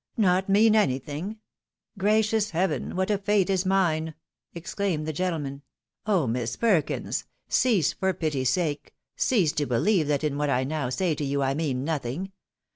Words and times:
"Not 0.17 0.49
mean 0.49 0.75
anything! 0.75 1.37
Gracious 1.95 2.49
heaven! 2.49 2.95
what 2.95 3.11
a 3.11 3.19
fate 3.19 3.51
is 3.51 3.65
miue!" 3.65 4.15
exclaimed 4.55 5.05
the 5.07 5.13
gentleman." 5.13 5.61
Oh 6.07 6.25
Miss 6.25 6.55
Perkins! 6.55 7.25
cease, 7.47 7.93
for 7.93 8.11
pity's 8.11 8.49
sake, 8.49 8.95
cease 9.15 9.51
to 9.51 9.67
beUeve 9.67 10.07
that 10.07 10.23
in 10.23 10.39
what 10.39 10.49
I 10.49 10.63
now 10.63 10.89
say 10.89 11.13
to 11.13 11.23
you, 11.23 11.45
T 11.45 11.53
mean 11.53 11.83
nothing. 11.83 12.31